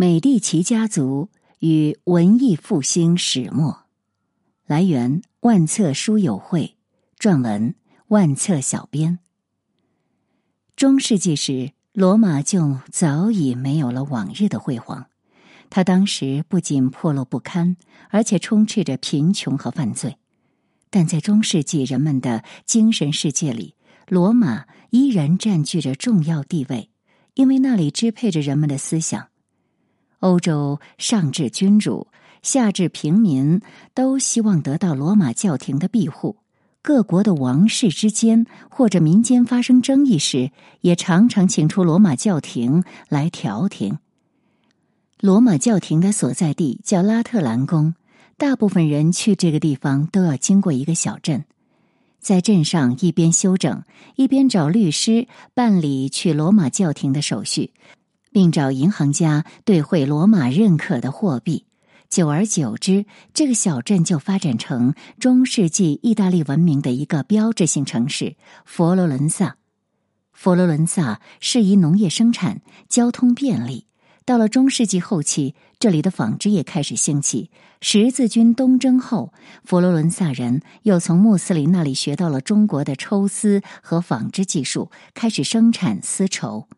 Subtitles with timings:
[0.00, 1.28] 美第奇家族
[1.58, 3.84] 与文艺复兴始末。
[4.64, 6.78] 来源：万册书友会
[7.18, 7.74] 撰文，
[8.08, 9.18] 万册小编。
[10.74, 15.08] 中世纪时，罗马就早已没有了往日的辉煌。
[15.68, 17.76] 他当时不仅破落不堪，
[18.08, 20.16] 而且充斥着贫穷和犯罪。
[20.88, 23.74] 但在中世纪人们的精神世界里，
[24.08, 26.88] 罗马依然占据着重要地位，
[27.34, 29.28] 因为那里支配着人们的思想。
[30.20, 32.06] 欧洲上至君主，
[32.42, 33.60] 下至平民，
[33.92, 36.36] 都希望得到罗马教廷的庇护。
[36.82, 43.98] 各国的王室之间或者民间发生争议时，也常常请出罗马教廷来调停。
[45.20, 47.94] 罗马教廷的所在地叫拉特兰宫，
[48.38, 51.44] 大部分人去这个地方都要经过一个小镇，
[52.18, 53.82] 在镇上一边休整，
[54.16, 57.72] 一边找律师办理去罗马教廷的手续。
[58.32, 61.66] 并找银行家兑汇罗马认可的货币，
[62.08, 69.56] 久而久之，这个小镇就发展成中世纪意大利文明的一个标志性城市——佛罗伦萨。
[70.32, 73.86] 佛罗伦萨适宜农业生产，交通便利。
[74.24, 77.50] 到了中世纪后期，这里的纺织业开始兴起。
[77.80, 79.32] 十字军东征后，
[79.64, 86.68] 佛罗伦萨人又从穆斯林那里学到了中国的抽丝和纺织技术，开始生产丝绸。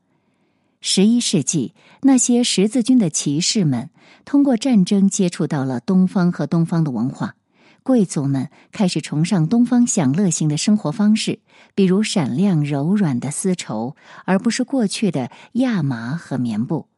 [0.84, 3.90] 十一世纪，那些十字军的骑士们
[4.24, 7.36] 通过战争接触到了东方和东方的文化，
[7.84, 11.38] 贵族们开始崇尚东方享乐型的生活方式，
[11.76, 16.88] 比如闪亮柔软的丝绸，而不是过去的亚麻和棉布。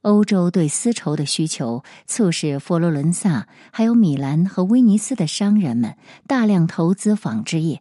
[0.00, 7.80] 欧洲对丝绸的需求促使佛罗伦萨还有米兰和威尼斯的商人们大量投资纺织业。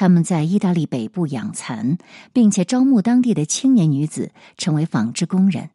[0.00, 1.98] 他们在意大利北部养蚕，
[2.32, 5.70] 并且招募当地的青年女子成为纺织工人。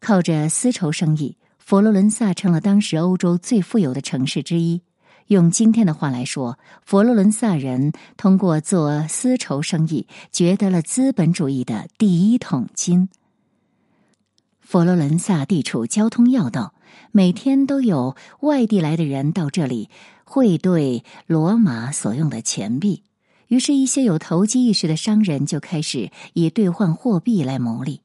[0.00, 4.82] 靠着丝绸生意，佛罗伦萨成了当时欧洲最富有的城市之一。
[5.28, 13.08] 用今天的话来说，佛罗伦萨人通过做丝绸生意，掘得了资本主义的第一桶金。
[14.58, 16.74] 佛罗伦萨地处交通要道，
[17.12, 19.88] 每天都有外地来的人到这里。
[20.28, 23.04] 汇兑罗马所用的钱币，
[23.48, 28.00] 于是，一些有投机意识的商人就开始以兑换货币来牟利。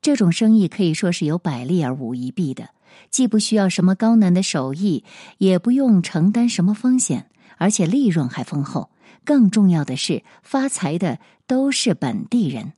[0.00, 2.70] 这种生意可以说是有百利而无一弊的，
[3.10, 5.04] 既不需要什么高难的手艺，
[5.38, 8.90] 也不用承担什么风险，而且利润还丰厚。
[9.24, 12.72] 更重要的是，发财的都是本地人。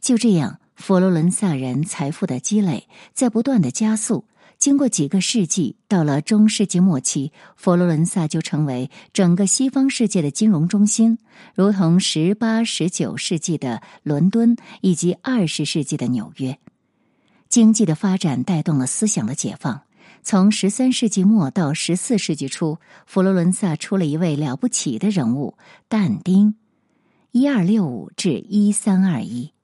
[0.00, 4.24] 就这样，佛罗伦萨人财富的积累在不断的加速。
[4.60, 11.16] 经过几个世纪，到了中世纪末期，佛罗伦萨就成为整个西方世界的金融中心，
[11.54, 16.58] 如同十八、十九世纪的伦敦以及二十世纪的纽约。
[17.48, 19.80] 经济的发展带动了思想的解放。
[20.22, 22.76] 从十三世纪末到十四世纪初，
[23.06, 25.56] 佛罗伦萨出了一位了不起的人物——
[25.88, 26.56] 但丁，
[27.32, 29.54] 一二六五至一三二一。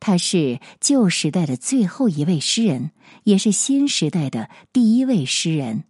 [0.00, 2.90] 他是旧时代的最后一位诗人，
[3.24, 5.84] 也是新时代的第一位诗人。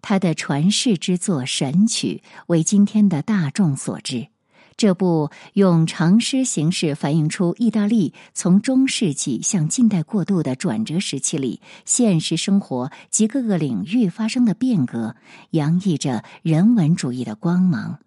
[0.00, 4.28] 他的传世之作《神曲》为今天的大众所知。
[4.74, 15.14] 这部用长诗形式反映出意大利从中世纪向近代过渡的转折时期里现实生活及各个领域发生的变革，
[15.50, 17.98] 洋溢着人文主义的光芒。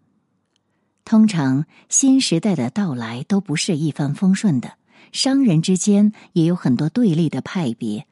[1.06, 4.74] 通常，新时代的到来都不是一帆风顺的。
[5.12, 8.06] 商人之间也有很多对立的派别，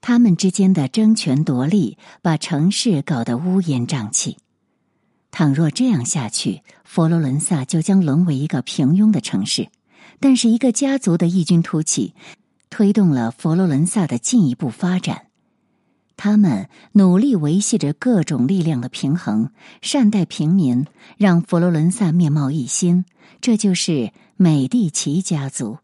[0.00, 4.36] 他们之间的争权夺利把城市搞得乌烟瘴气。
[5.30, 9.68] 倘若这样下去，佛罗伦萨就将沦为一个平庸的城市。
[10.18, 12.14] 但是，一个家族的异军突起，
[12.68, 15.26] 推动了佛罗伦萨的进一步发展。
[16.16, 20.84] 他们努力维系着各种力量的平衡，善待平民，
[21.16, 23.06] 让佛罗伦萨面貌一新。
[23.40, 25.78] 这就是美第奇家族。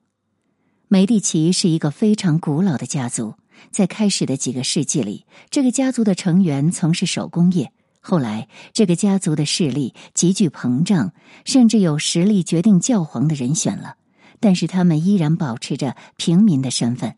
[0.88, 3.34] 美第奇是一个非常古老的家族，
[3.72, 7.72] 在开始的几个世纪里，这个家族的成员从事手工业。
[8.00, 11.12] 后来，这个家族的势力急剧膨胀，
[11.44, 13.96] 甚至有实力决定教皇的人选了。
[14.38, 17.16] 但是，他们依然保持着平民的身份。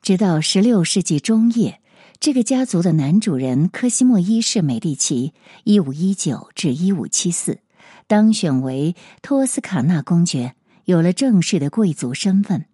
[0.00, 1.80] 直到十六世纪中叶，
[2.20, 5.34] 这个家族的男主人科西莫一世美第奇
[5.64, 7.58] （一五一九至一五七四）
[8.06, 10.54] 当选为托斯卡纳公爵。
[10.90, 12.66] 有了正式的贵族身份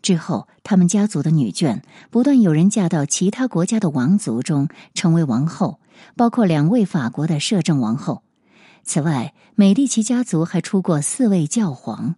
[0.00, 5.80] 之后，他们家族的女眷不断有人嫁到其他国家的王族中成为王后，
[6.14, 8.22] 包括两位法国的摄政王后。
[8.84, 12.14] 此外，美第奇家族还出过四位教皇。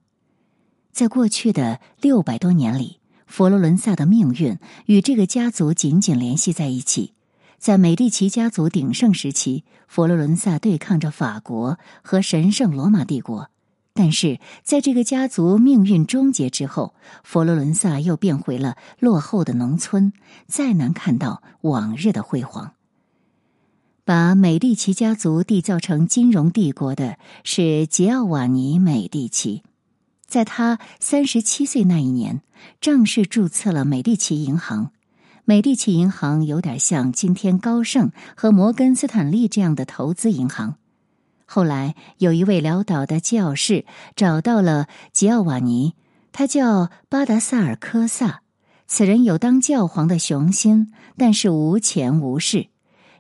[0.93, 7.15] 在过去的六百多年里，佛罗伦萨的命运与这个家族紧紧联系在一起。
[7.57, 13.49] 在美第奇家族鼎盛时期，佛罗伦萨对抗着法国和神圣罗马帝国。
[14.01, 20.13] 但是，在这个家族命运终结之后，佛罗伦萨又变回了落后的农村，
[20.47, 22.75] 再难看到往日的辉煌。
[24.05, 29.65] 把美第奇家族缔造成金融帝国的是吉奥瓦尼·美第奇，
[30.29, 32.41] 在他三十七岁那一年，
[32.81, 34.93] 正式注册了美第奇银行。
[35.45, 40.77] 美第奇银行有点像今天高盛和摩根斯坦利这样的投资银行。
[41.51, 45.95] 后来有一位潦倒的教士找到了吉奥瓦尼，
[46.31, 48.43] 他叫巴达萨尔科萨，
[48.87, 52.69] 此人有当教皇的雄心，但是无钱无势。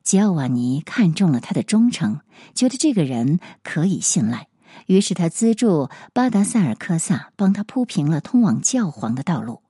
[0.03, 2.21] 吉奥瓦尼看中了他的忠诚，
[2.55, 4.49] 觉得这个人可以信赖，
[4.87, 9.63] 于是他资助巴达萨尔科萨，帮他铺平了通往教皇的道路。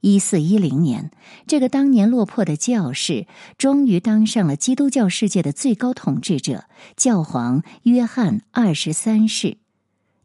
[0.00, 1.10] 一四一零年，
[1.46, 6.64] 这个当年落魄的教士终于当上了基督教世界的最高统治者——
[6.96, 9.56] 教皇约翰二十三世。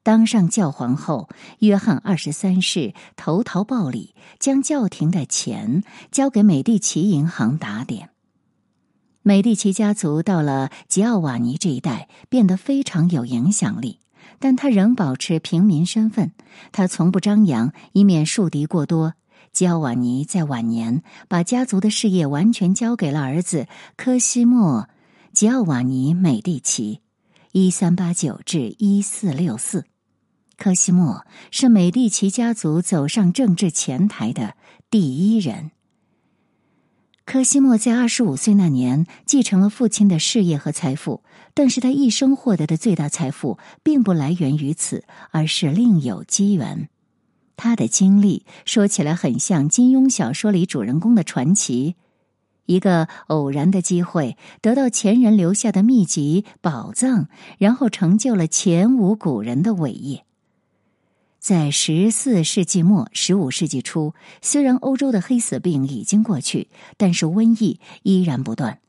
[0.03, 1.29] 当上教皇后，
[1.59, 8.09] 约翰二十三世投桃报李，将教廷的钱交给美第奇银行打点。
[9.23, 13.99] 美第奇家族到了吉奥瓦尼这一代变得非常有影响力，
[14.37, 16.33] 但他仍保持平民身份。
[16.73, 19.13] 他从不张扬，以免树敌过多。
[19.53, 24.81] 吉奥瓦尼在晚年把家族的事业完全交给了儿子科西莫·
[25.31, 27.01] 吉奥瓦尼·美第奇
[27.53, 29.85] （一三八九至一四六四）。
[30.57, 34.55] 科西莫是美第奇家族走上政治前台的
[34.89, 35.69] 第一人。
[37.23, 41.23] 科西莫在二十五岁那年继承了父亲的事业和财富，
[41.53, 46.89] 但是他一生获得的最大财富并不来源于此，而是另有机缘。
[47.55, 51.95] 他的经历说起来很像金庸小说里主人公的传奇：
[52.65, 57.27] 一个偶然的机会，得到前人留下的秘籍宝藏，
[57.57, 60.25] 然后成就了前无古人的伟业。
[61.39, 68.79] 在十四世纪末、十五世纪初，虽然欧洲的黑死病已经过去，但是瘟疫依然不断。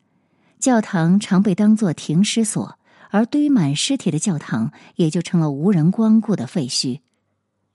[0.60, 2.78] 教堂常被当作停尸所，
[3.10, 7.00] 而堆满尸体的教堂也就成了无人光顾的废墟。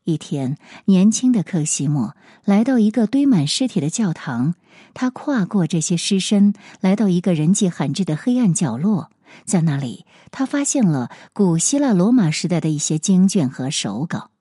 [0.09, 4.55] 一天，年轻的克西莫来到一个堆满尸体的教堂，
[4.95, 9.11] 他跨过这些尸身，来到一个人迹罕至的黑暗角落，
[9.45, 14.31] 在那里，他发现了古希腊罗马时代的一些经卷和手稿。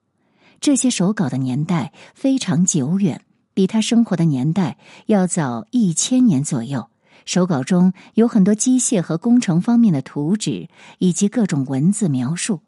[0.59, 3.21] 这些手稿的年代非常久远，
[3.53, 6.89] 比他生活的年代要早一千年左右。
[7.25, 10.67] 手稿中有很多机械和工程方面的图纸，
[10.97, 12.61] 以及各种文字描述。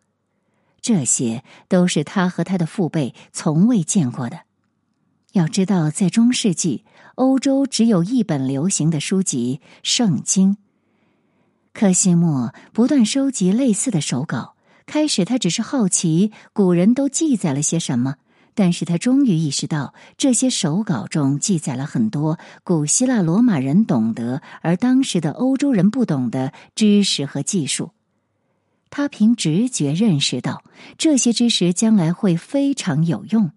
[0.81, 4.41] 这些都是他和他的父辈从未见过的。
[5.33, 6.83] 要知道，在中世纪，
[7.15, 10.53] 欧洲只有一本流行的书籍《圣经》。
[11.73, 14.55] 科西莫不断收集类似的手稿。
[14.85, 18.15] 开始，他只是好奇古人都记载了些什么，
[18.55, 27.91] 但是他终于意识到，这些手稿中记载了很多古希腊罗马人懂得而当时的欧洲人不懂的知识和技术。
[28.91, 30.63] 他凭直觉认识到，
[30.97, 33.51] 这些知识将来会非常有用。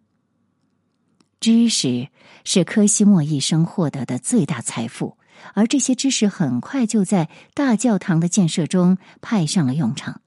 [1.40, 2.08] 知识
[2.44, 5.18] 是科西莫一生获得的最大财富，
[5.52, 10.22] 而这些知识很快就在大教堂的建设中派上了用场。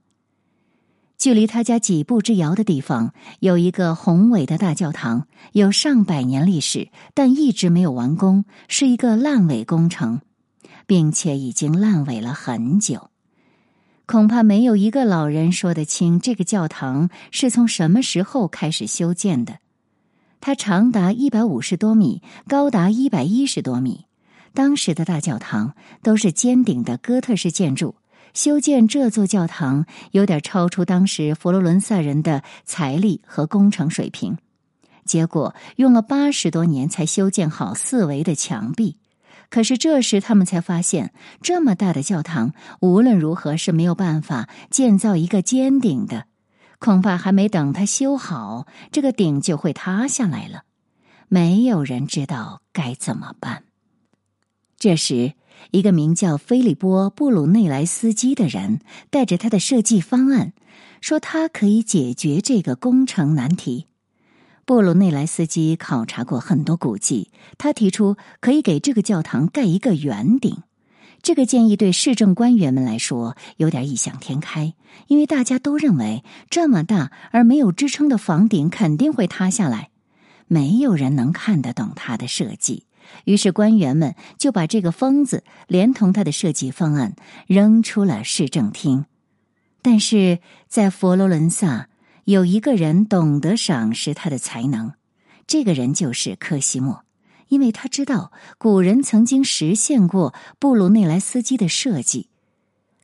[1.17, 10.21] 距离他家几步之遥的地方，有一个宏伟的大教堂，有上百年历史，但一直没有完工，是一个烂尾工程，
[10.85, 13.09] 并且已经烂尾了很久。
[14.07, 19.59] 恐怕没有一个老人说得清这个教堂是从什么时候开始修建的。
[20.39, 24.05] 它长达一百五十多米，高达一百一十多米。
[24.53, 27.95] 当时的大教堂都是尖顶的哥特式建筑。
[28.33, 34.37] 修建这座教堂有点超出当时佛罗伦萨人的财力和工程水平，
[35.03, 38.95] 结果用了八十多年才修建好四围的墙壁。
[39.49, 46.25] 可是这时他们才发现，这么大的教堂无论如何是没有办法建造一个尖顶的，
[46.79, 50.63] 恐怕还没等它修好，这个顶就会塌下来了。
[51.27, 53.63] 没有人知道该怎么办。
[54.77, 55.33] 这时。
[55.71, 60.53] 一个名叫菲利波·布鲁内莱斯基的人带着他的设计方案，
[61.01, 63.87] 说他可以解决这个工程难题。
[64.67, 70.57] 布鲁内莱斯基考察过很多古迹，他提出可以给这个教堂盖一个圆顶。
[71.21, 74.73] 这个建议对市政官员们来说有点异想天开，
[75.07, 79.89] 因为大家都认为这么大而没有支撑的房顶肯定会塌下来。
[80.47, 82.83] 没有人能看得懂他的设计。
[83.23, 87.15] 于是官员们就把这个疯子连同他的设计方案
[87.47, 89.05] 扔出了市政厅。
[89.81, 91.87] 但是在佛罗伦萨，
[92.27, 94.91] 有一个人懂得赏识他的才能，
[95.47, 97.05] 这个人就是科西莫，
[97.47, 102.27] 因为他知道古人曾经实现过布鲁内莱斯基的设计。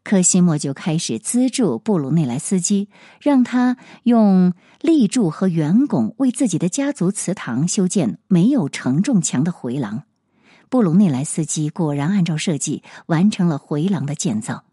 [0.03, 2.89] 科西莫就开始资助布鲁内莱斯基，
[3.21, 4.51] 让他用
[4.81, 10.03] 立柱和圆拱为自己的家族祠堂修建没有承重墙的回廊。
[10.67, 14.65] 布鲁内莱斯基果然按照设计完成了回廊的建造。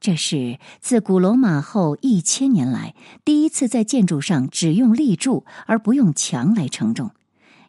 [0.00, 7.10] 这是自古罗马后一千年来第一次在建筑上只用立柱而不用墙来承重。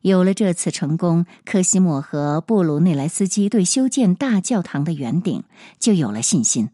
[0.01, 5.43] 有了这次成功，科西莫和布鲁内莱斯基对修建大教堂的圆顶
[5.79, 6.69] 就有了信心。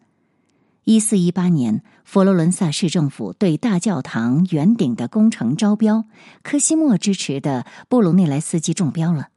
[0.84, 6.06] 一四一八年，佛罗伦萨市政府对大教堂圆顶的工程招标，
[6.44, 9.30] 科西莫支持的布鲁内莱斯基中标了。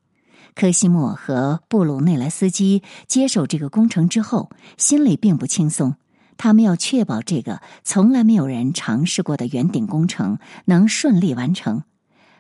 [0.55, 5.95] 科西莫和布鲁内莱斯基接手这个工程之后，心里并不轻松。
[6.39, 11.83] 他们要确保这个从来没有人尝试过的圆顶工程能顺利完成。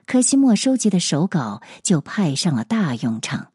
[0.06, 3.48] 科西莫收集的手稿就派上了大用场。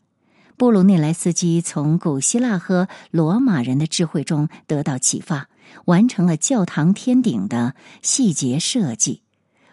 [0.56, 5.50] 布鲁内莱斯基从古希腊和罗马人的智慧中得到启发，
[5.86, 7.74] 完成了教堂天顶的
[8.04, 9.24] 细节设计。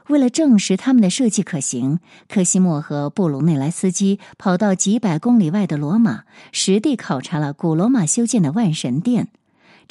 [0.08, 9.28] 为了证实他们的设计可行，科西莫和布鲁内莱斯基跑到几百公里外的罗马，实地考察了古罗马修建的万神殿。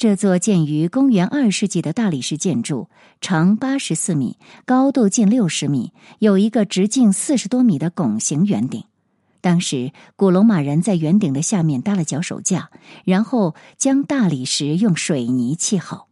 [0.00, 2.88] 这座建于公元二世纪的大理石建筑，
[3.20, 8.82] 长八十四米，高度近六十米，有一个直径四十多米的拱形圆顶。
[9.42, 12.70] 当时，古罗马人在圆顶的下面搭了脚手架，
[13.04, 16.08] 然后将大理石用水泥砌好。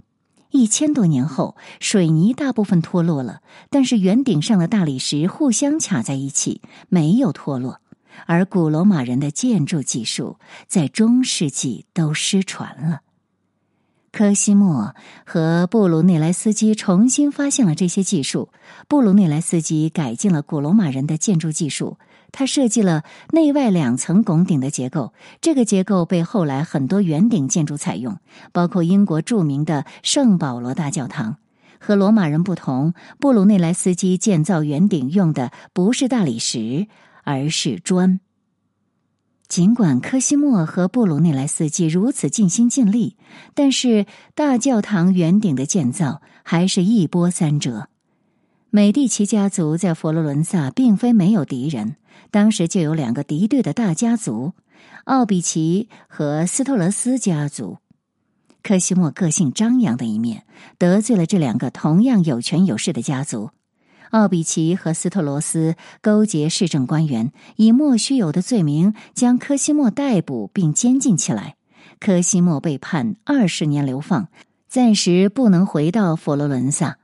[0.51, 3.41] 一千多年后，水泥大部分脱落了，
[3.71, 7.81] 但是圆顶上的大理石互相卡在一起，没有脱落。
[8.27, 13.01] 而古罗马人的建筑技术在中世纪都失传了。
[14.11, 18.51] 科西莫和布鲁内莱斯基重新发现了这些技术。
[18.89, 21.99] 布鲁内莱斯基改进了古罗马人的建筑技术。
[22.31, 28.19] 他设计了内外两层拱顶的结构，这个结构被后来很多圆顶建筑采用，
[28.53, 31.37] 包括英国著名的圣保罗大教堂。
[31.81, 36.89] 和罗马人不同，布鲁内莱斯基建造圆顶用的不是大理石，
[37.25, 38.21] 而是砖。
[39.49, 43.17] 尽管科西莫和布鲁内莱斯基如此尽心尽力，
[43.55, 47.89] 但是大教堂圆顶的建造还是一波三折。
[48.69, 51.97] 美第奇家族在佛罗伦萨并非没有敌人，
[52.31, 54.53] 当时就有两个敌对的大家族：
[55.05, 57.79] 奥比奇和斯托勒斯家族。
[58.63, 60.45] 科西莫个性张扬的一面
[60.77, 63.49] 得罪了这两个同样有权有势的家族。
[64.11, 71.57] 奥比奇和斯特罗斯勾结市政官员，以莫须有的罪名将科西莫逮捕并监禁起来。
[72.01, 74.29] 科西莫被判二十年流放，
[74.69, 76.99] 暂时不能回到佛罗伦萨。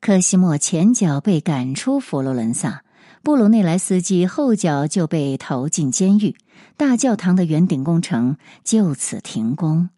[0.00, 2.82] 科西莫前脚被赶出佛罗伦萨，
[3.22, 6.36] 布鲁内莱斯基后脚就被投进监狱，
[6.76, 9.90] 大教堂的圆顶工程就此停工。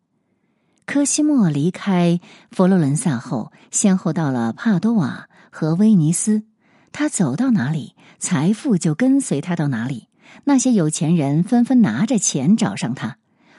[0.88, 2.18] 科西莫离开
[2.50, 6.44] 佛罗伦萨后，先后到了帕多瓦和威尼斯，
[6.92, 10.08] 他走到哪里，财富就跟随他到哪里。
[10.44, 13.18] 那些有钱人纷纷拿着钱找上他，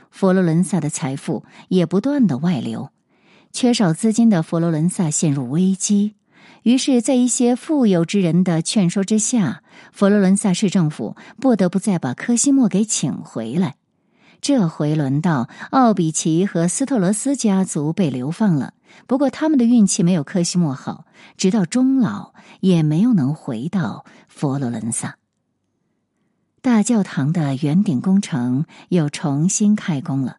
[0.09, 2.89] 佛罗伦萨的财富也不断的外流，
[3.53, 6.15] 缺少资金的佛罗伦萨陷入危机。
[6.63, 9.61] 于是，在一些富有之人的劝说之下，
[9.93, 13.75] 佛罗伦萨市政府不得不再把科西莫给请回来。
[14.41, 18.73] 这回轮到奥比奇和斯特罗斯家族被流放了。
[19.05, 21.05] 不过，他们的运气没有科西莫好，
[21.37, 25.17] 直到终老也没有能回到佛罗伦萨。
[26.61, 30.37] 大教堂的圆顶工程又重新开工了。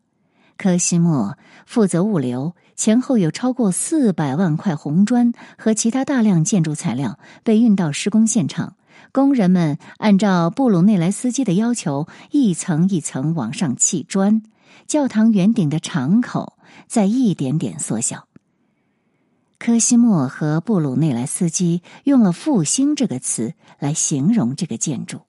[0.56, 8.76] 科西莫负责物流，前后有超过四百万块红砖和其他大量建筑材料被运到施工现场。
[9.12, 14.42] 工人们按照布鲁内莱斯基的要求，一层一层往上砌砖，
[14.86, 18.28] 教堂圆顶的敞口在一点点缩小。
[19.58, 25.20] 科西莫和布鲁内莱斯基用了“复兴”这个词来形容这个建筑，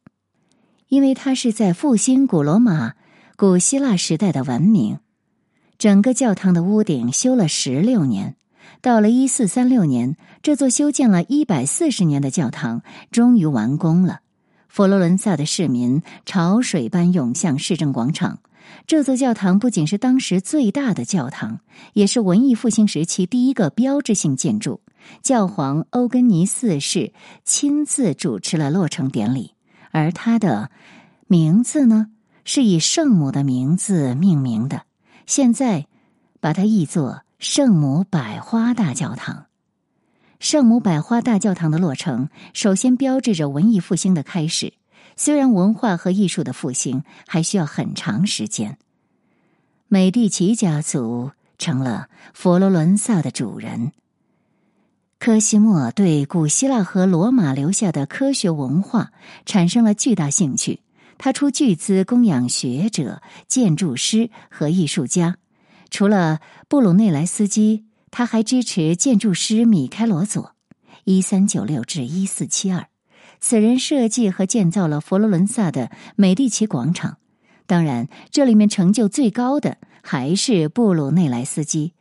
[0.88, 2.94] 因为它是在复兴古罗马、
[3.36, 5.00] 古希腊时代的文明。
[5.78, 8.38] 整个教堂的屋顶修了十六年，
[8.82, 14.22] 到了一四三六年，这座修建了一百四十年的教堂终于完工了。
[14.68, 18.40] 佛罗伦萨的市民潮水般涌向市政广场。
[18.88, 21.60] 这座教堂不仅是当时最大的教堂，
[21.94, 24.82] 也是文艺复兴时期第一个标志性建筑。
[25.22, 27.12] 教皇欧根尼四世
[27.44, 29.56] 亲自主持了落成典礼，
[29.92, 30.70] 而他的
[31.28, 32.08] 名字呢，
[32.46, 34.84] 是以圣母的名字命名的。
[35.26, 35.88] 现在，
[36.40, 39.48] 把它译作圣母百花大教堂。
[40.40, 44.74] 圣母百花大教堂的落成，首先标志着文艺复兴的开始。
[45.18, 48.78] 虽然文化和艺术的复兴还需要很长时间。
[49.88, 53.92] 美第奇家族成了佛罗伦萨的主人。
[55.18, 59.12] 科西莫对古希腊和罗马留下的科学文化
[59.48, 60.82] 产生了巨大兴趣，
[61.18, 65.38] 他出巨资供养学者、建筑师和艺术家。
[65.92, 67.86] 除了布鲁内莱斯基。
[68.14, 70.54] 他还支持建筑师米开罗佐，
[71.06, 72.88] 一三九六至一四七二，
[73.40, 77.20] 此人设计和建造了佛罗伦萨的美第奇广场。
[77.66, 81.94] 当然，这里面成就最高的还是布鲁内莱斯基。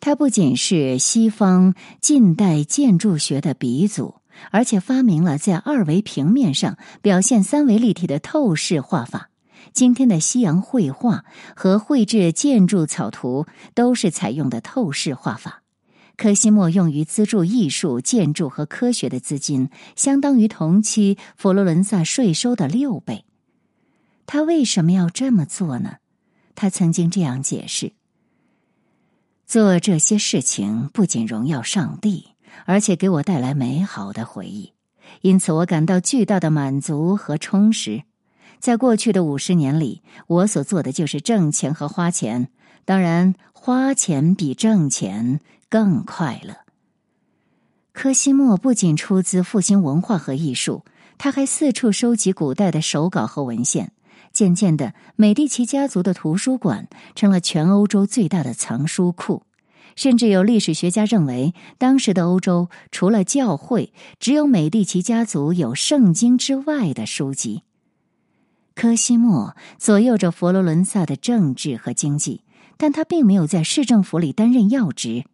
[0.00, 4.16] 他不仅是西方近代建筑学的鼻祖，
[4.50, 9.30] 而且发明了在二维平面上表现三维立体的透视画法。
[9.72, 11.24] 今天的西洋绘画
[11.56, 15.62] 和绘制建筑草图都是采用的透视画法。
[16.16, 23.24] 科西莫用于资助艺术、建筑和科学的资金，相当于同期佛罗伦萨税收的六倍。
[24.26, 25.96] 他为什么要这么做呢？
[26.54, 27.92] 他曾经这样解释：
[29.46, 32.28] 做这些事情不仅荣耀上帝，
[32.66, 34.74] 而且给我带来美好的回忆，
[35.22, 38.02] 因此我感到巨大的满足和充实。
[38.62, 42.48] 在过去的五十年里，我所做的就是挣钱和花钱。
[42.84, 46.54] 当然，花钱比挣钱更快乐。
[47.92, 50.84] 科西莫不仅出资复兴文化和艺术，
[51.18, 53.90] 他还四处收集古代的手稿和文献。
[54.32, 59.42] 渐渐的，美第奇家族的图书馆成了全欧洲最大的藏书库。
[59.96, 67.64] 甚至有历史学家认为，当时的欧洲除了教会，只有美第奇家族有圣经之外的书籍。
[68.74, 72.42] 科西莫左右着佛罗伦萨的政治和经济，
[72.76, 75.24] 但他并没有在市政府里担任要职，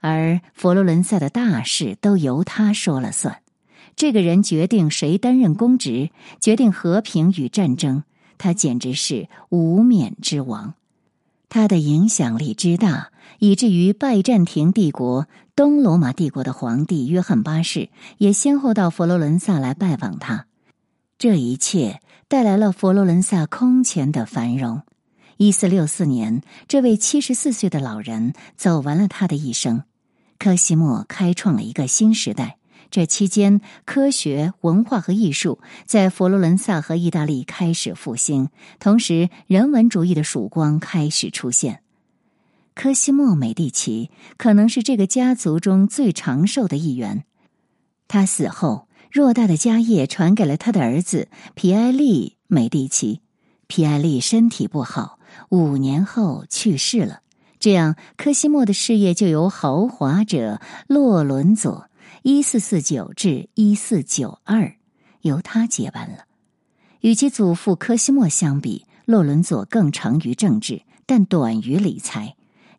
[0.00, 3.38] 而佛罗伦萨的大事都由他说了算。
[3.96, 8.02] 这个人决定谁担任公职，决定和平与战争，
[8.38, 10.74] 他简直是无冕之王。
[11.48, 20.46] 他的影响力之大，以至于拜占庭帝国、东罗马帝国的皇帝约翰八世也先后到佛罗伦萨来拜访他。
[21.24, 22.02] 这一切。
[22.28, 24.82] 带来了佛罗伦萨空前的繁荣。
[25.38, 29.84] 一四六四年，这位七十四岁的老人走完了他的一生。
[30.38, 32.58] 科西莫开创了一个新时代。
[32.90, 41.80] 这期间，科学、文化和艺术在佛罗伦萨和意大利开始复兴，同时人文主义的曙光开始出现。
[42.74, 47.24] 科西莫·美第奇可能是这个家族中最长寿的一员。
[48.08, 48.88] 他死后。
[49.14, 53.20] 偌大的家业传给了他的儿子皮埃利·美第奇。
[53.68, 57.20] 皮埃利身体不好，五年后去世了。
[57.60, 61.88] 这样，科西莫的事业就由豪华者洛伦佐
[62.24, 64.74] （一四四九至一四九二）
[65.22, 66.24] 由他接班了。
[66.98, 72.34] 与其祖父科西莫相比，洛伦佐更长于政治，但短于理财。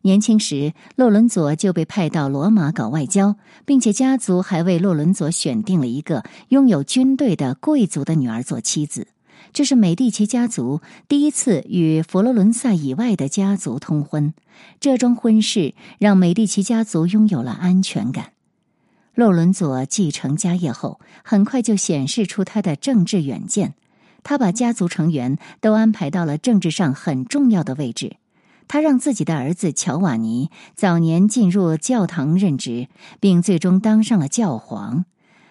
[0.06, 9.08] 年轻时，洛伦佐就被派到罗马搞外交，并且家族还为洛伦佐选定了一个拥有军队的贵族的女儿做妻子。
[9.52, 14.32] 这是美第奇家族第一次与佛罗伦萨以外的家族通婚。
[14.78, 18.26] 这桩婚事让美第奇家族拥有了安全感。
[19.16, 23.74] 洛伦佐继承家业后，很快就显示出他的政治远见。
[24.22, 28.18] 他把家族成员都安排到了政治上很重要的位置。
[28.68, 32.88] 他让自己的儿子乔瓦尼早年进入教堂任职，
[33.20, 35.04] 并最终当上了教皇。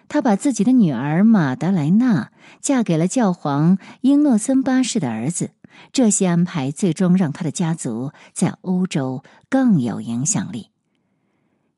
[0.07, 5.51] 他把自己的女儿马德莱娜嫁给了教皇英诺森八世的儿子。
[5.91, 10.69] 这些安排最终让他的家族在欧洲更有影响力。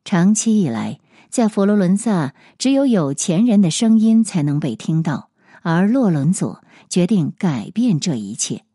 [0.05, 5.29] 长期以来，在佛罗伦萨，只有有钱人的声音才能被听到，
[5.63, 8.66] 而洛伦佐决定改变这一切。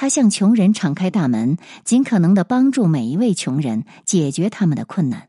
[0.00, 5.26] 他向穷人敞开大门，尽可能的帮助每一位穷人解决他们的困难。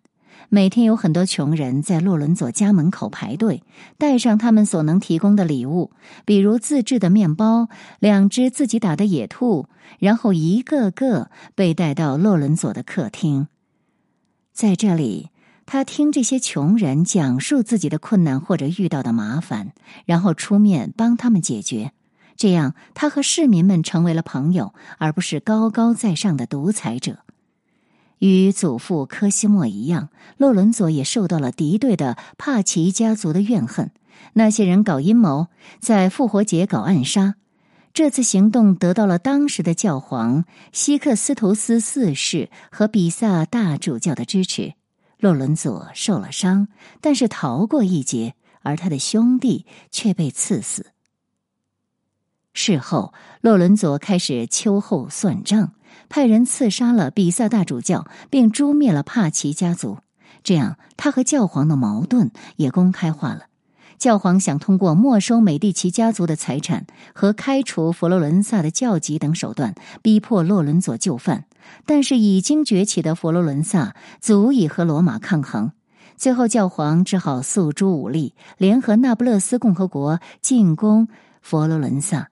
[0.50, 3.64] 每天有很多穷人在洛伦佐家门口排队，
[3.98, 5.90] 带上他们所能提供的礼物，
[6.24, 9.66] 比如自制的面包、两只自己打的野兔，
[9.98, 13.48] 然后一个个被带到洛伦佐的客厅。
[14.54, 15.32] 在这里，
[15.66, 19.72] 他听这些穷人讲述自己的困难或者遇到的麻烦，
[20.06, 21.92] 然后出面帮他们解决。
[22.40, 27.18] 这样，他和市民们成为了朋友，而不是高高在上的独裁者。
[28.20, 33.92] 与祖父科西莫一样，洛伦佐也受到了敌对的帕奇家族的怨恨。
[34.32, 35.48] 那些人搞阴谋，
[35.82, 37.36] 在复活节搞暗杀。
[37.94, 44.76] 这次行动得到了当时的教皇西克斯图斯四世和比萨大主教的支持。
[45.18, 46.70] 洛伦佐受了伤，
[47.02, 50.94] 但是逃过一劫，而他的兄弟却被赐死。
[52.54, 55.72] 事后，洛伦佐开始秋后算账。
[56.08, 60.00] 派人刺杀了比萨大主教，并诛灭了帕奇家族，
[60.44, 63.44] 这样他和教皇的矛盾也公开化了。
[64.00, 71.46] 教皇想通过没收美第奇家族的财产和开除佛罗伦萨的教籍等手段，逼迫洛伦佐就范，
[71.86, 75.74] 但是已经崛起的佛罗伦萨足以和罗马抗衡。
[76.16, 81.08] 最后，教皇只好诉诸武力，联合那不勒斯共和国进攻
[81.42, 82.30] 佛罗伦萨。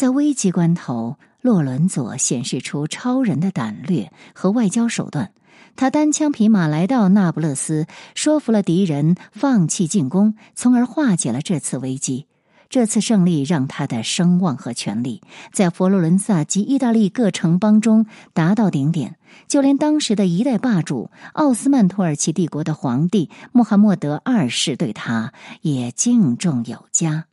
[0.00, 1.18] 在危急关头。
[1.42, 5.32] 洛伦佐显示出超人的胆略和外交手段，
[5.76, 12.24] 他单枪匹马来到那不勒斯，说服了敌人放弃进攻，从而化解了这次危机。
[12.70, 15.20] 这次胜利让他的声望和权力
[15.52, 19.16] 在佛罗伦萨及意大利各城邦中达到顶点，
[19.48, 27.26] 就连当时的一代霸主奥斯曼土耳其帝国的皇帝穆罕默德二世对他也敬重有加。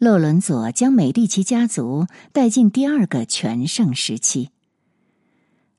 [0.00, 4.48] 洛伦佐将美第奇家族带进第二个全盛时期。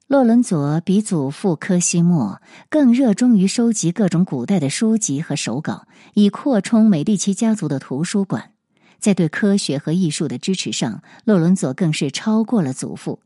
[0.05, 8.51] 洛伦佐比祖父科西莫更热衷于收集各种古代的书籍和手稿，以扩充美第奇家族的图书馆。
[8.99, 13.21] 在对科学和艺术的支持上，洛伦佐更是超过了祖父。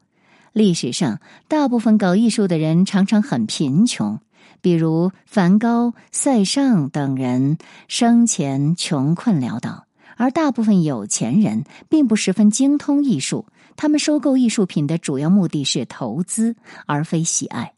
[0.53, 4.21] 历史上，大部分搞艺术的人常常很贫穷，
[4.61, 7.57] 比如梵高、塞尚等人
[7.89, 9.84] 生前穷困潦倒。
[10.15, 17.73] 而大部分有钱人并不十分精通艺术，他们收购艺术品的主要目的是投资，而非喜爱。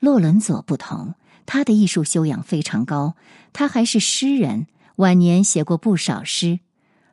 [0.00, 1.14] 洛伦佐不同，
[1.46, 3.14] 他的艺术修养非常高，
[3.52, 6.60] 他还是诗人，晚年写过不少诗。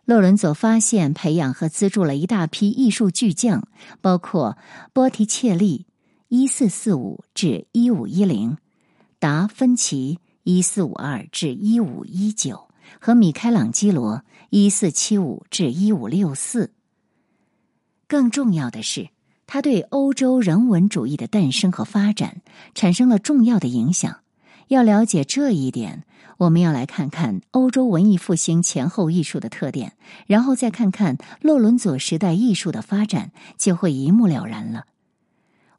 [0.05, 3.67] 洛伦佐发现、培养和资助了一大批艺术巨匠，
[4.01, 4.55] 包括
[4.93, 5.87] 波提切利
[6.29, 8.57] （一四四五至一五一零）、
[9.17, 12.67] 达芬奇（一四五二至一五一九）
[13.01, 14.21] 和米开朗基罗。
[14.57, 16.71] 一四七五至一五六四。
[18.07, 19.09] 更重要的是，
[19.47, 22.41] 他对欧洲人文主义的诞生和发展
[22.73, 24.21] 产生了重要的影响。
[24.69, 26.05] 要了解这一点，
[26.37, 34.85] 我们要来看看欧洲文艺复兴前后艺术的特点，然后再看看洛伦佐时代艺术的发展，就会一目了然了。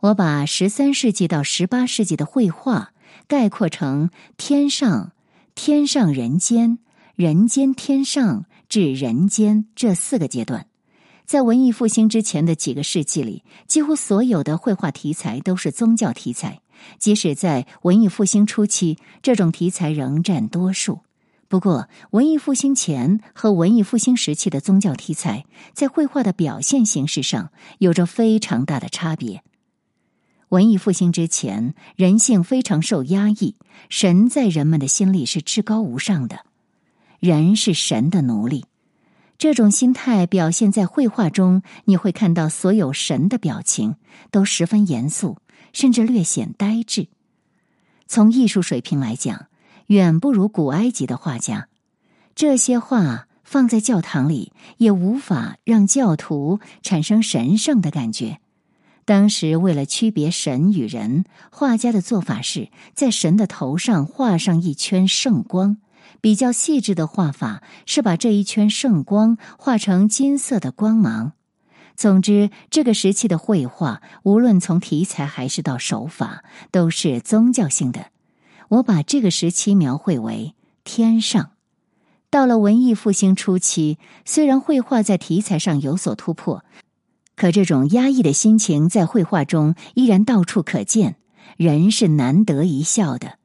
[0.01, 2.93] 我把十三世纪到十八世纪的绘画
[3.27, 5.13] 概括成“天上
[5.55, 6.79] 天上人间，
[7.15, 8.45] 人间天上”。
[8.69, 10.67] 至人间这四个阶段，
[11.25, 16.61] 在文艺复兴之前的几个世纪里，几乎所有的绘画题材都是宗教题材。
[16.99, 21.01] 即使在文艺复兴初期，这种题材仍占多数。
[21.49, 29.43] 不过，文艺复兴前和文艺复兴时期的宗教题材在绘画的表现形式上有着非常大的差别。
[30.49, 33.57] 文艺复兴之前，人性非常受压抑，
[33.89, 36.46] 神在人们的心里是至高无上的。
[37.19, 38.65] 人是神的奴隶，
[39.39, 41.63] 这种心态表现在绘画中。
[41.85, 43.97] 你会看到所有神的表情
[44.31, 45.39] 都十分严肃，
[45.73, 47.09] 甚至略显呆滞。
[48.07, 49.47] 从艺术水平来讲，
[49.87, 51.69] 远不如古埃及的画家。
[52.35, 58.41] 这些画放在教堂里，也无法让教徒产生神圣的感觉。
[59.05, 65.79] 当时为了区别神与人，画家的做法是在神的头上画上一圈圣光。
[66.21, 71.33] 比较细致的画法是把这一圈圣光画成金色的光芒。
[71.97, 78.11] 总之，这个时期的绘画，无论从题材还是到手法，都是宗教性的。
[78.69, 81.53] 我把这个时期描绘为天上。
[82.29, 86.65] 到了文艺复兴初期，虽然绘画在题材上有所突破，
[87.35, 91.17] 可这种压抑的心情在绘画中依然到处可见。
[91.57, 93.39] 人是难得一笑的。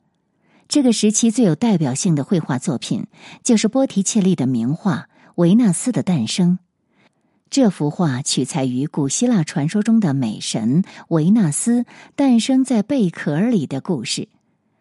[0.72, 3.08] 这个时期最有代表性的绘画作品，
[3.44, 6.60] 就是波提切利的名画《维纳斯的诞生》。
[7.50, 14.30] 这幅画取材于古希腊传说中的美神维纳斯诞生在贝壳里的故事。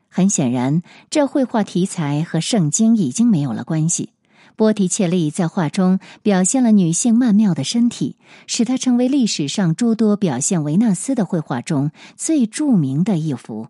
[0.09, 4.11] 很显然，这绘画题材和圣经已经没有了关系。
[4.55, 8.14] 波提切利在画中表现了女性曼妙的身体，
[8.46, 13.66] 使它成为历史上诸多表现维纳斯的绘画中最著名的一幅。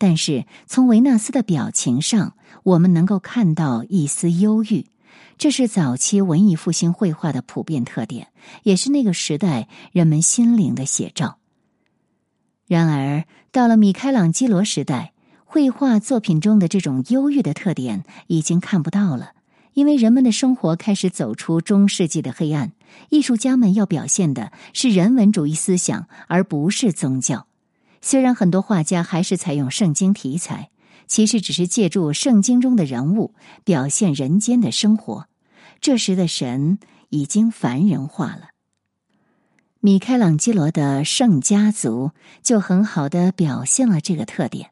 [0.00, 4.86] 但是从维纳斯的表情上，我们能够看到一丝忧郁，
[5.36, 8.28] 这是早期文艺复兴绘画的普遍特点，
[8.62, 11.36] 也是那个时代人们心灵的写照。
[12.66, 15.12] 然而，到了米开朗基罗时代，
[15.44, 19.32] 绘画作品中的这种忧郁的特点已经看不到了，
[19.74, 22.72] 因为人们的生活开始走出中世纪的黑暗。
[23.10, 27.49] 艺术家们要表现的是人文主义思想，而不是宗教。
[28.00, 30.70] 虽然很多画家还是采用圣经题材，
[31.06, 33.34] 其实只是借助圣经中的人物
[33.64, 35.26] 表现人间的生活。
[35.80, 38.50] 这时的神已经凡人化了。
[39.80, 42.10] 米开朗基罗的圣家族
[42.42, 44.70] 就很好的表现了这个特点。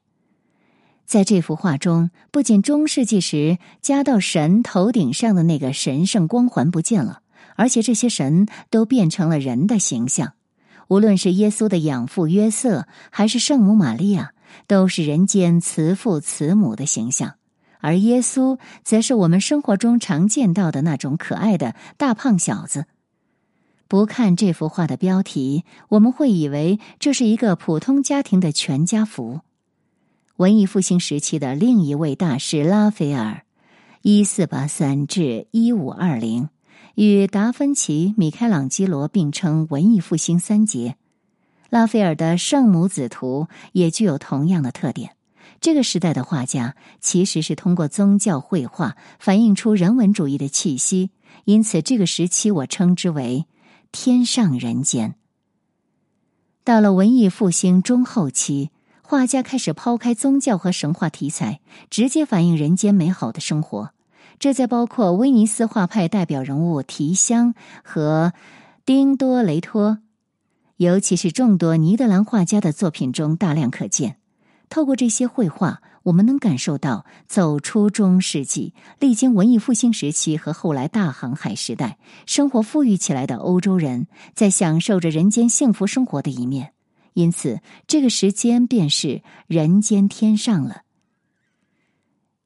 [1.07, 7.23] 在这幅画中，不仅中世纪时加到神头顶上的那个神圣光环不见了，
[7.57, 10.35] 而且这些神都变成了人的形象。
[10.89, 14.33] 无论是耶稣的养父约瑟，还是圣母玛利亚，
[14.67, 17.35] 都是人间慈父慈母的形象。
[17.81, 22.87] 而耶稣，则是我们生活中常见到的那种可爱的大胖小子。
[23.87, 29.41] 不看这幅画的标题，我们会以为这是一个普通家庭的全家福。
[30.37, 33.43] 文艺复兴时期的另一位大师拉斐尔，
[34.03, 36.49] 一四八三至一五二零，
[36.99, 40.97] 与达芬奇、米开朗基罗并称文艺复兴三杰。
[41.71, 45.15] 拉斐尔的《圣母子图》也具有同样的特点。
[45.61, 51.11] 这个时代的画家其实是通过宗教绘画反映出人文主义的气息，
[51.45, 53.47] 因此这个时期我称之为
[53.93, 55.15] “天上人间”。
[56.65, 58.71] 到了文艺复兴中后期，
[59.03, 63.91] 画家开始抛开宗教和神话题材，直接反映人间美好的生活。
[64.39, 68.33] 这在包括威尼斯画派代表人物提香和
[68.87, 69.99] 丁多雷托，
[70.77, 74.17] 尤其是众多尼德兰画家的作品中大量可见。
[74.69, 86.73] 透过这些绘画，我们能感受到走出中世纪、历经文艺复兴时期和后来大航海时代，生活富裕起来的欧洲人在享受着人间幸福生活的一面。
[87.15, 90.83] 因此，这个时间便是人间天上了。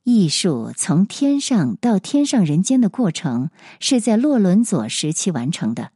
[0.05, 5.93] 艺术从天上到天上人间的过程，是在洛伦佐时期完成的。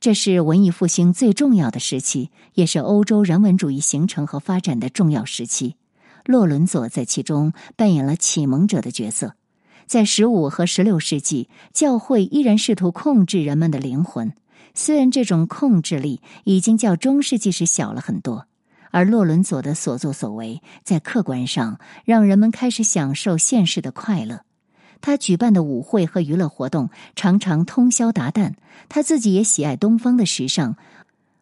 [0.00, 5.76] 这是文艺复兴最重要的时期，也是欧洲人文主义形成和发展的重要时期。
[6.24, 9.36] 洛伦佐在其中扮演了启蒙者的角色。
[9.86, 14.32] 在十五和十六世纪，教会依然试图控制人们的灵魂，
[14.74, 18.48] 虽然这种控制力已经较中世纪时小了很多。
[18.90, 24.42] 而洛伦佐的所作所为，在客观上让人们开始享受现实的快乐。
[25.00, 28.54] 他举办的舞会和娱乐活动常常通宵达旦。
[28.88, 30.76] 他自己也喜爱东方的时尚。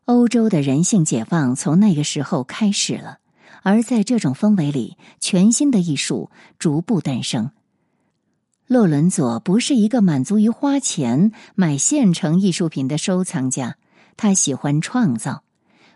[0.07, 3.19] 欧洲的人性解放从那个时候开始了。
[3.63, 7.53] 而在这种氛围里，全新的艺术逐步诞生。
[8.67, 13.77] 洛伦佐不是一个满足于花钱买现成艺术品的收藏家，
[14.17, 15.44] 他喜欢创造。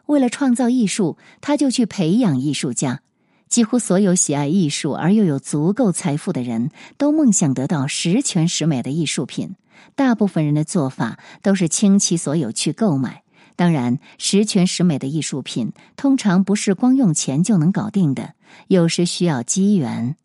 [0.09, 3.03] 为了创造艺术，他就去培养艺术家。
[3.49, 9.55] 几乎所有喜爱艺术而又有足够财富的人都梦想得到十全十美的艺术品。
[9.95, 13.23] 大部分人的做法都是倾其所有去购买。
[13.55, 18.35] 当然，十全十美的艺术品通常不是光用钱就能搞定的，
[18.69, 20.17] 有时需要机缘。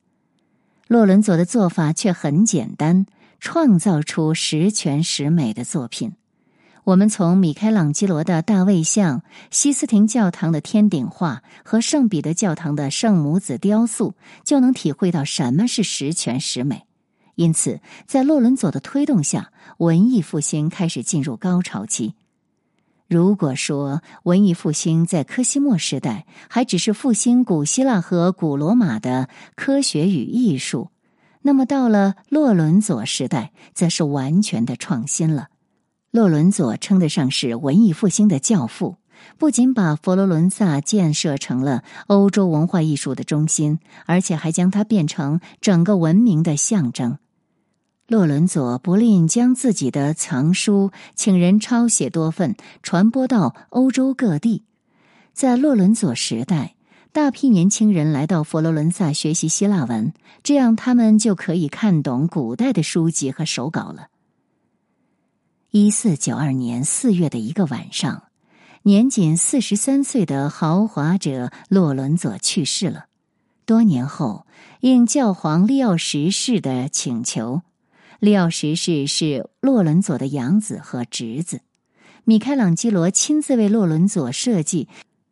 [0.88, 3.06] 洛伦佐的做法却很简单，
[3.39, 6.13] 创造出十全十美的作品。
[6.86, 16.84] 我们从米开朗基罗的大卫像、西斯廷教堂的天顶画和圣彼得教堂的圣母子雕塑，就能体会到什么是十全十美。
[17.36, 22.15] 因此，在洛伦佐的推动下，文艺复兴开始进入高潮期。
[23.08, 30.89] 如果说文艺复兴在科西莫时代还只是复兴古希腊和古罗马的科学与艺术，
[31.43, 35.48] 那么到了洛伦佐时代，则是完全的创新了。
[36.13, 38.97] 洛伦佐称得上是文艺复兴的教父，
[39.39, 47.17] 不仅把佛罗伦萨建设成了欧洲文化艺术的中心，而且还将它变成整个文明的象征。
[48.08, 54.65] 洛伦佐不吝将自己的藏书请人抄写多份，传播到欧洲各地。
[55.34, 56.76] 在洛伦佐时代，
[57.12, 64.10] 大批年轻人来到佛罗伦萨学习希腊文，这样他们就可以看懂古代的书籍和手稿了。
[65.76, 68.26] 一四九二年四月的一个晚上，
[68.84, 73.06] 年仅四十三岁的豪华者洛伦佐去世了。
[73.66, 74.46] 多年后，
[74.82, 77.64] 应教皇利奥十世的请求，
[78.20, 81.62] 利奥十世是洛伦佐的养子和侄子。
[82.24, 84.88] 米开朗基罗亲自为洛伦佐设计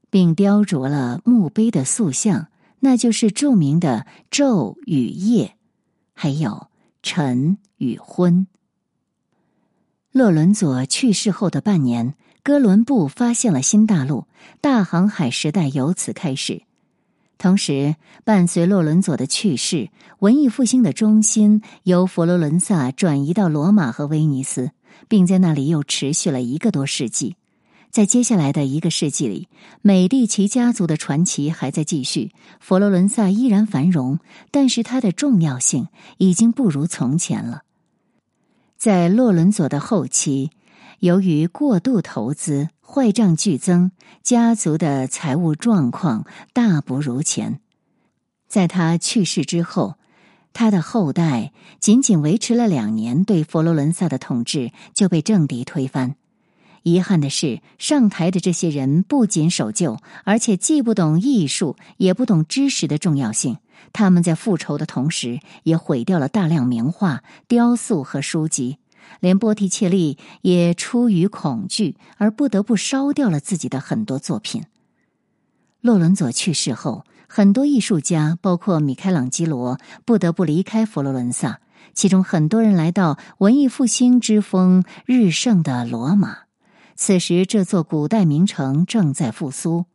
[0.09, 2.47] 并雕琢了墓碑的塑像，
[2.79, 5.55] 那就是著名的昼与夜，
[6.15, 6.69] 还有
[7.03, 8.47] 晨与昏。
[10.13, 14.25] 洛伦佐去世后的半年，哥伦布发现了新大陆，
[14.59, 16.63] 大航海时代由此开始。
[17.37, 17.95] 同时，
[18.25, 24.71] 伴随洛伦佐的去世，文艺复兴的中心由佛罗伦萨转移到罗马和威尼斯，
[25.07, 27.37] 并在那里又持续了一个多世纪。
[27.89, 29.47] 在接下来的一个世纪里，
[29.81, 34.19] 美第奇家族的传奇还在继续，佛罗伦萨依然繁荣，
[34.51, 37.61] 但是它的重要性已经不如从前了。
[38.81, 40.49] 在洛伦佐的后期。
[41.01, 43.91] 由于过度投资，坏账剧增，
[44.23, 47.59] 家族的财务状况大不如前。
[48.47, 49.97] 在他去世之后，
[50.51, 56.15] 他的后代仅仅维持了两年对佛罗伦萨的统治，就被政敌推翻。
[56.81, 63.57] 遗憾的是，上台的这些人不仅守旧，而且既不懂艺术，也不懂知识的重要性。
[63.93, 68.77] 他们在复仇的同时，也毁掉了大量名画、雕塑和书籍。
[69.19, 74.63] 连波提切利也出于恐惧而不得不烧掉了自己的很多作品。
[75.81, 81.59] 洛伦佐去世后，很多艺术家，包括米开朗基罗，不得不离开佛罗伦萨。
[81.93, 86.37] 其中很多人来到文艺复兴之风日盛的罗马。
[86.95, 89.85] 此时，这座古代名城正在复苏。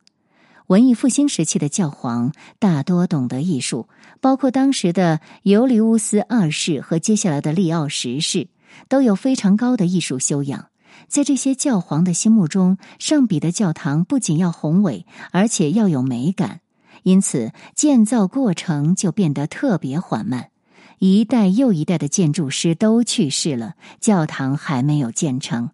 [0.66, 3.88] 文艺复兴时期的教皇大多懂得艺术，
[4.20, 8.48] 包括当时的尤利乌斯二世和接下来的利奥十世。
[8.88, 10.66] 都有非常高的艺术修养，
[11.08, 16.60] 在这些教皇的心目中，圣彼得教堂不仅要宏伟，而且要有美感，
[17.02, 20.50] 因此建造过程就变得特别缓慢。
[20.98, 25.70] 一代又一代的建筑师都去世了，教堂还没有建成。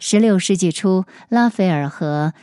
[0.00, 2.34] 十六世纪初，拉斐尔和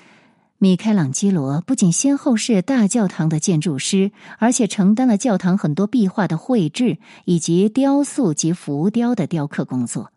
[0.63, 10.12] 米开朗基罗不仅先后是大教堂的建筑师，而且承担了教堂很多壁画的绘制以及雕塑及浮雕的雕刻工作。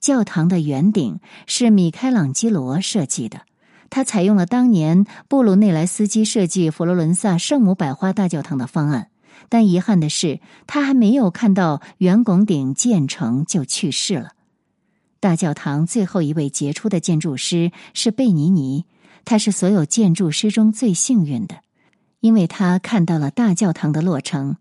[0.00, 3.40] 教堂的圆顶是米开朗基罗设计的，
[3.88, 9.08] 他采用了当年布鲁内莱斯基设计佛罗伦萨圣母百花大教堂的方案，
[9.48, 14.32] 但遗憾的是，他还没有看到圆拱顶建成就去世了。
[15.20, 18.84] 大教堂最后一位杰出的建筑师是贝尼尼。
[19.28, 21.56] 他是所有建筑师中最幸运的，
[22.20, 24.56] 因为他看到了大教堂的落成，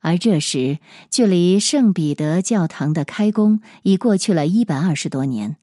[0.00, 0.78] 而这时
[1.10, 5.58] 距离圣彼得教堂的开工已过去了一百二十多年。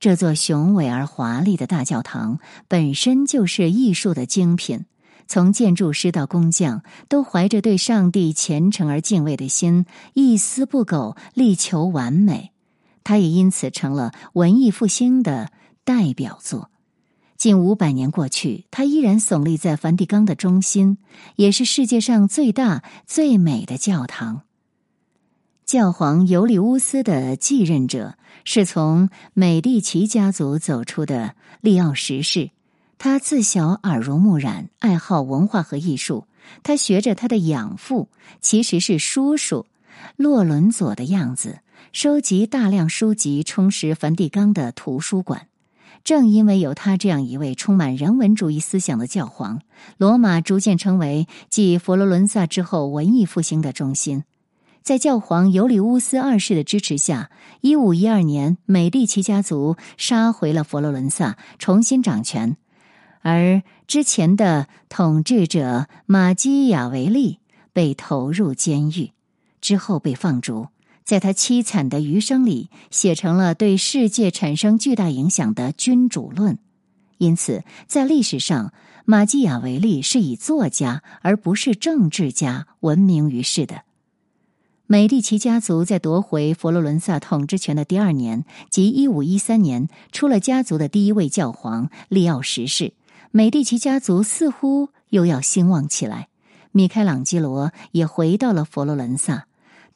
[0.00, 4.86] 这座雄伟而华丽的大教堂本身就是艺术的精品，
[5.28, 12.50] 从建筑师到工匠都怀着对上帝虔诚而敬畏的心，一丝不苟，力求完美。
[13.04, 15.52] 它也因此成了文艺复兴的
[15.84, 16.70] 代表作。
[17.36, 20.98] 近五百年过去，它依然耸立在梵蒂冈的中心，
[21.36, 24.42] 也是世界上最大、最美的教堂。
[25.66, 32.50] 教皇尤里乌斯的继任者是从美第奇家族走出的利奥十世。
[32.98, 36.26] 他自小耳濡目染，爱好文化和艺术。
[36.62, 38.08] 他学着他的养父，
[38.40, 39.66] 其实是叔叔
[40.16, 41.60] 洛伦佐的样子，
[41.92, 45.48] 收集大量书籍，充实梵蒂冈的图书馆。
[46.02, 49.60] 正因为有他这样一位充满人文主义思想的教皇，
[49.96, 54.24] 罗马逐渐成为继佛罗伦萨之后文艺复兴的中心。
[54.82, 57.30] 在教皇尤里乌斯二世的支持下，
[57.62, 62.58] 一五一二年，美第奇家族杀回了佛罗伦萨，重新掌权，
[63.22, 67.38] 而之前的统治者马基雅维利
[67.72, 69.12] 被投入监狱，
[69.62, 70.66] 之后被放逐。
[71.04, 76.54] 在他凄惨的余生里，写成了对世界产生巨大影响的《君主论》。
[77.18, 78.72] 因此，在历史上，
[79.04, 83.82] 马基雅维利是以作家而不是政治家闻名于世的。
[84.86, 92.94] 美第奇家族在夺回佛罗伦萨统治权的第二年，即一五一三年，出了家族的第一位教皇利奥十世。
[93.30, 96.28] 美第奇家族似乎又要兴旺起来。
[96.72, 99.46] 米开朗基罗也回到了佛罗伦萨。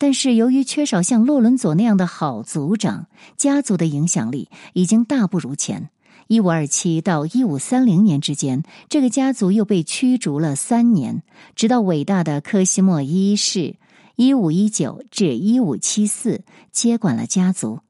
[0.01, 5.91] 但是，由于缺少像洛伦佐那样的好族长，家族的影响力已经大不如前。
[6.29, 11.23] 一五二七到一五三零年之间，这个家族又被驱逐了三年，
[11.57, 13.77] 直到伟大的科西莫一世
[14.15, 17.81] 一五一九至一五七四接管了家族。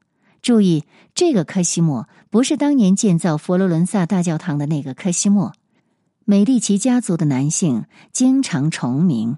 [0.41, 5.53] 注意，这个科西莫不是当年建造佛罗伦萨大教堂的那个科西莫。
[6.25, 9.37] 美第奇家族的男性经常重名。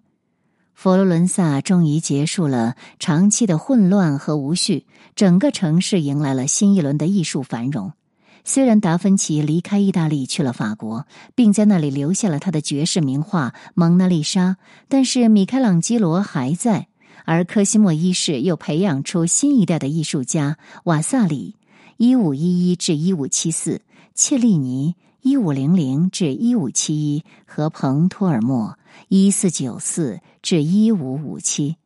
[0.74, 7.94] 佛罗伦萨终于结束了长期的混乱和无序，整个城市迎来了新一轮的艺术繁荣。
[8.44, 11.06] 虽然达芬奇离开意大利去了法国，
[11.36, 14.58] 并在那里留下了他的绝世名画《蒙娜丽莎》，
[14.88, 16.88] 但是米开朗基罗还在，
[17.26, 21.56] 而科西莫一世又培养出新一代的艺术家瓦萨里。
[21.98, 23.82] 一五一一至一五七四），
[24.16, 28.76] 切利尼（一五零零至一五七一）和彭托尔默
[29.08, 31.78] （一四九四至一五五七）。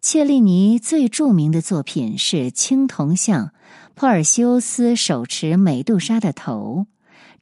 [0.00, 3.52] 切利尼最著名的作品是青铜像，
[3.94, 6.86] 珀尔修斯手持美杜莎的头。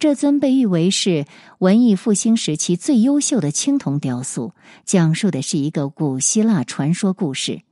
[0.00, 1.24] 这尊被誉为是
[1.58, 7.62] 文艺复兴时期最优秀的青铜雕塑，讲述的是一个古希腊传说故事。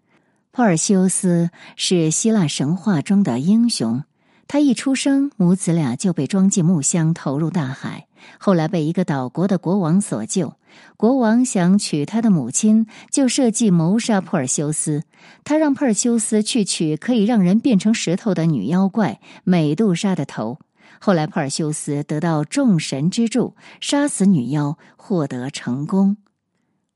[0.51, 4.03] 珀尔修斯是希腊神话中的英雄，
[4.49, 8.07] 他一出生，母子俩就被装进木箱投入大海，
[8.39, 10.55] 后来被一个岛国的国王所救。
[10.97, 15.03] 国王想娶他的母亲，就设计谋杀珀尔修斯。
[15.45, 20.59] 他让珀尔修斯去取可以让人变成石头的女妖怪美杜莎的头。
[20.99, 26.17] 后来，珀尔修斯得到众神之助，杀死女妖，获得成功。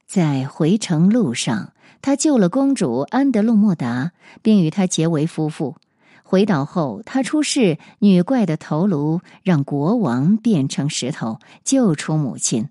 [0.06, 4.12] 在回程路上，他救了公主安德洛莫达，
[4.42, 5.76] 并与她结为夫妇。
[6.22, 12.68] 回岛后，他出示女怪的头颅，让国王变成石头，救出母亲。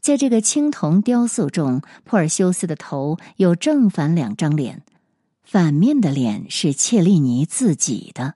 [0.00, 4.82] 在这个青铜雕塑中，珀尔修斯的头有正反两张脸，
[5.44, 8.34] 反面的脸是切利尼自己的。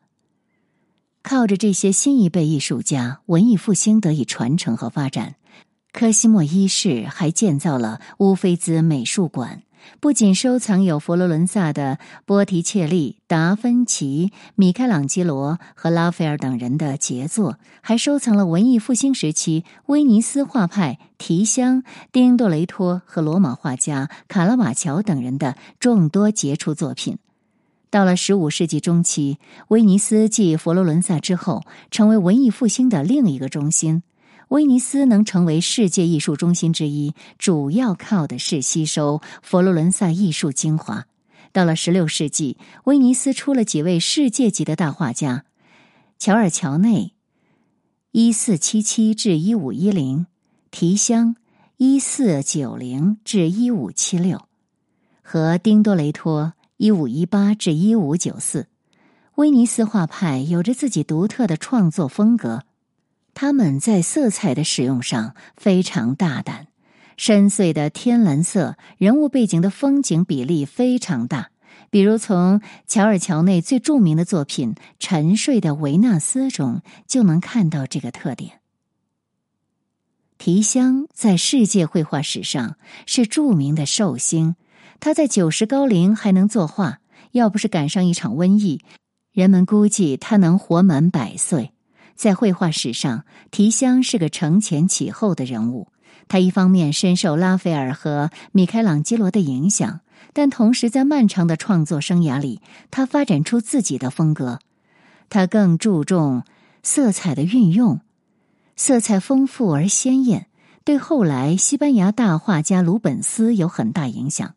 [1.23, 5.37] 靠着这些新一辈艺术家，文艺复兴得以传承和发展。
[5.91, 9.63] 科西莫一世还建造了乌菲兹美术馆，
[10.01, 21.83] 不仅收藏有佛罗伦萨的波提切利、达芬奇、米开朗基罗和拉斐尔等人的杰作，还收藏了文艺复兴时期威尼斯画派提香、
[22.13, 27.19] 丁多雷托和罗马画家卡拉瓦乔等人的众多杰出作品。
[27.91, 31.63] 到了十五世纪中期，威尼斯继佛罗伦萨之后，
[31.93, 34.03] 成为文艺复兴的另一个中心。
[34.55, 41.07] 威尼斯能成为世界艺术中心之一，主要靠的是吸收佛罗伦萨艺术精华。
[41.51, 45.45] 到了十六世纪，威尼斯出了几位世界级的大画家：
[46.21, 47.15] 乔尔乔内
[48.13, 50.29] （一四七七至一五一零）、
[50.71, 51.35] 提香
[51.77, 54.43] （一四九零至一五七六）
[55.21, 56.55] 和丁多雷托。
[56.77, 58.69] 一五一八至一五九四，
[59.35, 62.63] 威尼斯画派有着自己独特的创作风格。
[63.35, 66.69] 他们在色彩的使用上非常大胆，
[67.17, 71.51] 深邃的天蓝色，人物背景的风景比例非常大。
[71.91, 78.61] 比如从乔尔乔内最著名的作品《沉睡的维纳斯》中就能看到这个特点。
[80.39, 82.77] 提香在世界绘画史上
[83.07, 84.57] 是著名的寿星。
[85.01, 87.01] 他在九十高龄还能作画，
[87.33, 88.81] 要不是赶上一场瘟疫，
[89.33, 91.74] 人们估计他能活满百岁。
[92.15, 95.89] 在绘画史上，提香是个承前启后的人物。
[96.27, 100.01] 他一方面深受拉斐尔和米开朗基罗的影响，
[100.33, 104.59] 但同时在漫长的创作生涯里，他发展出自己的风格。
[105.29, 106.45] 他更注重
[106.83, 108.01] 色彩的运用，
[108.77, 110.47] 色彩丰富而鲜艳，
[110.85, 114.55] 对后来西班牙大画家鲁本斯有很大影响。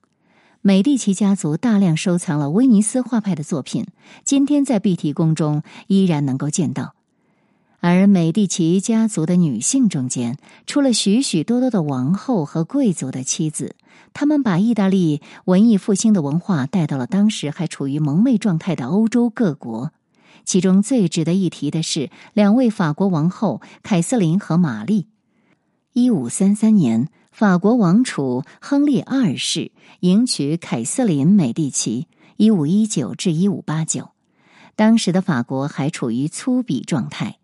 [0.61, 3.87] 美第奇家族大量收藏了威尼斯画派的作品，
[4.23, 6.96] 今天在碧提宫中依然能够见到。
[7.79, 13.75] 而美第奇家族的女性中间，出了许许多多的王后和贵族的妻子，
[14.13, 19.91] 他们把意大利文艺复兴的文化带到了当时还处于蒙昧状态的欧洲各国。
[20.43, 25.07] 其中最值得一提的是两位法国王后凯瑟琳和玛丽。
[25.93, 27.09] 一五三三年。
[27.29, 34.09] 法国王储亨利二世迎娶凯瑟琳·美第奇（一五一九至一五八九）。
[34.75, 37.37] 当时的法国还处于粗鄙状态。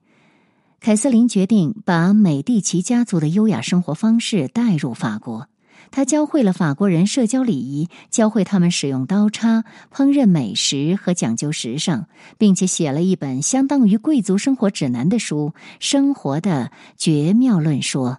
[0.84, 5.48] 凯瑟琳决定把美第奇家族的优雅生活方式带入法国。
[5.92, 9.64] 她教会了法国人社交礼仪，教会他们使用刀叉、
[9.94, 12.08] 烹饪美食和讲究时尚，
[12.38, 18.10] 并且写了一本相当于贵族生活指南的书《生活的绝妙论说》。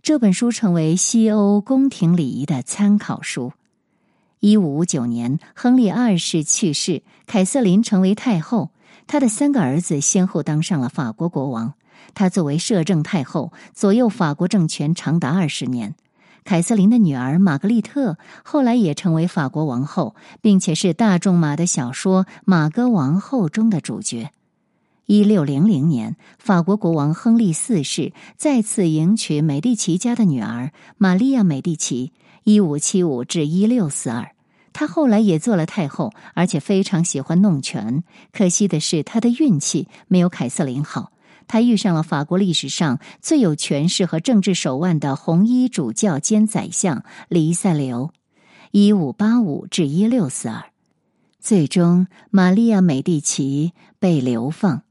[0.00, 3.52] 这本书成为西欧宫廷礼仪的参考书。
[4.38, 8.70] 一五五九年，亨利二世去世，凯瑟琳成为太后。
[9.08, 11.74] 她的三个儿子先后当上了法国国王。
[12.14, 15.94] 她作为摄政太后，左右法国政权长达二十年。
[16.44, 24.30] 凯瑟琳的女儿玛格丽特后来也成为法国王后，并且是大仲马的小说《玛歌王后》中的主角。
[25.06, 34.30] 一六零零年，法国国王亨利四世再次迎娶美第奇家的女儿玛利亚·美第奇（一五七五至一六四二）。
[34.72, 38.02] 她后来也做了太后，而且非常喜欢弄权。
[38.32, 41.12] 可惜的是，她的运气没有凯瑟琳好。
[41.52, 48.10] 他遇上了法国历史上最有权势和政治手腕的红衣主教兼宰相黎塞留
[48.72, 50.70] （一五八五至一六四二）。
[51.38, 54.84] 最终，玛利亚·美第奇被流放。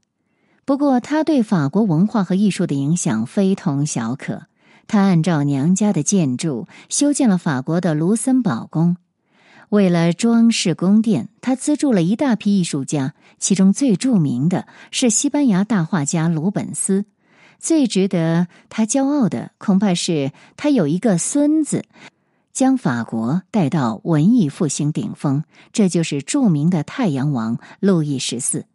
[0.64, 4.42] 不过，他对法国文化和艺术的影响非同小可。
[4.86, 8.96] 他按照娘家的建筑修建了法国的卢森堡宫。
[9.70, 17.04] 为了装饰宫殿，他资助了一大批艺术家，其中最著名的是西班牙大画家鲁本斯。
[17.58, 21.84] 最值得他骄傲的，恐怕是他有一个孙子，
[22.52, 25.42] 将法国带到文艺复兴顶峰。
[25.72, 28.66] 这就是著名的太阳王路易十四。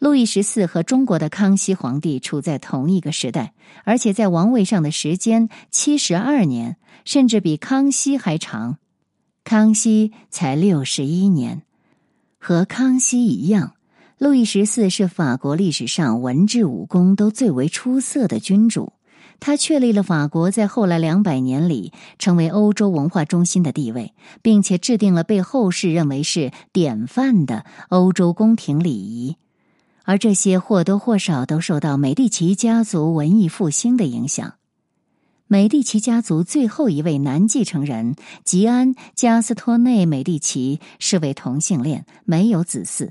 [0.00, 3.52] 路易十四和中国的康熙皇帝处在同一个时代，
[3.84, 8.78] 而且在王位上的时间七十二年，甚至比康熙还长。
[9.44, 11.62] 康熙才六十一年，
[12.38, 13.74] 和康熙一样。
[14.18, 18.92] 路易十四是法国历史上文治武功都最为出色的君主，
[19.38, 24.12] 他确立了法国在后来两百年里成为欧洲文化中心的地位，
[24.42, 29.36] 并且制定了被后世认为是典范的欧洲宫廷礼仪，
[30.02, 34.54] 而这些或多或少都受到美第奇家族文艺复兴的影响。
[35.46, 43.10] 美第奇家族最后一位男继承人吉安·加斯托内·美第奇是位同性恋，没有子嗣。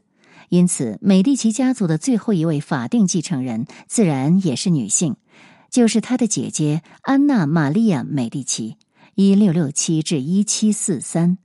[0.50, 5.18] 因此，美第奇家族的最后一位法定继承人自然也是女性，
[5.70, 8.78] 就是她的姐姐安娜·玛利亚·美第奇
[9.16, 11.38] （一六六七至一七四三）。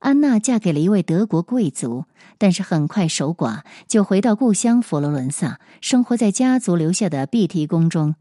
[0.00, 2.04] 安娜嫁给了一位德国贵族，
[2.36, 8.14] 但是很快守寡，就回到故乡佛罗伦萨，生活在家族留下的碧提宫中。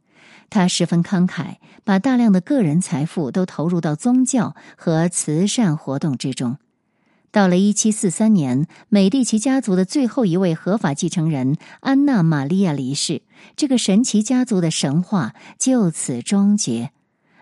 [0.50, 6.58] 她十分慷慨，把大量的个人财富都投入到宗教和慈善活动之中。
[7.32, 13.21] 到了一七四三年，美第奇家族的最后一位合法继承人安娜·玛利亚离世，
[13.55, 16.91] 这个神奇家族的神话就此终结。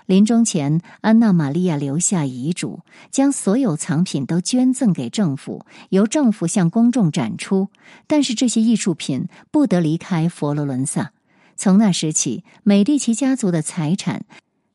[0.05, 7.69] 临终前，安娜·玛利亚留下遗嘱，将所有藏品都捐赠给政府，由政府向公众展出。
[8.05, 11.11] 但是这些艺术品不得离开佛罗伦萨。
[11.55, 14.25] 从那时起，美第奇家族的财产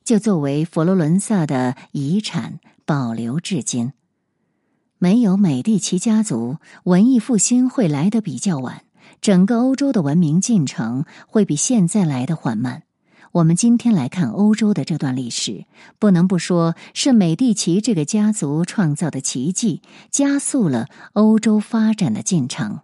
[0.03, 3.93] 就作为佛罗伦萨的遗产保留至今。
[5.03, 8.83] 没有美第奇家族，文艺复兴会来得比较晚，
[9.23, 12.83] 整个欧洲的文明进程会比现在来得缓慢。
[13.33, 15.65] 我们今天来看欧洲的这段历史，
[15.99, 19.81] 不能不说是美第奇这个家族创造的奇迹，
[20.11, 22.81] 加速了欧洲发展的进程。